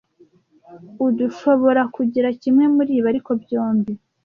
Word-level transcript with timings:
Urdushoborakugira 1.03 2.29
kimwe 2.41 2.65
muribi, 2.73 3.05
ariko 3.11 3.31
byombi. 3.41 3.93